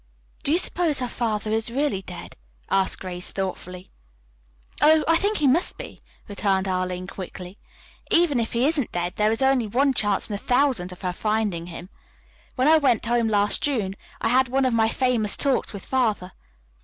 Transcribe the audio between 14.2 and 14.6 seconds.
had